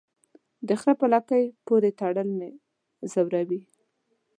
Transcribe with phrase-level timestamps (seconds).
[0.67, 2.51] د خره په لکۍ پوري تړل مې
[3.11, 3.61] زوروي.